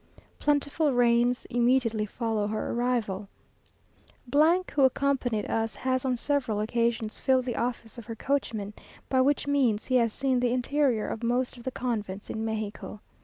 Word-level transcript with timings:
Plentiful 0.39 0.93
rains 0.93 1.45
immediately 1.51 2.07
follow 2.07 2.47
her 2.47 2.71
arrival., 2.71 3.27
who 4.33 4.81
accompanied 4.81 5.45
us, 5.45 5.75
has 5.75 6.05
on 6.05 6.17
several 6.17 6.59
occasions 6.59 7.19
filled 7.19 7.45
the 7.45 7.55
office 7.55 7.99
of 7.99 8.05
her 8.07 8.15
coachman, 8.15 8.73
by 9.09 9.21
which 9.21 9.45
means 9.45 9.85
he 9.85 9.97
has 9.97 10.11
seen 10.11 10.39
the 10.39 10.53
interior 10.53 11.07
of 11.07 11.21
most 11.21 11.55
of 11.55 11.61
the 11.63 11.69
convents 11.71 12.31
in 12.31 12.43
Mexico. 12.43 12.99